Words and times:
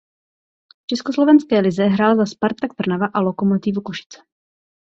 V 0.83 0.87
československé 0.87 1.59
lize 1.59 1.83
hrál 1.83 2.15
za 2.15 2.25
Spartak 2.25 2.73
Trnava 2.73 3.05
a 3.13 3.19
Lokomotívu 3.19 3.81
Košice. 3.81 4.19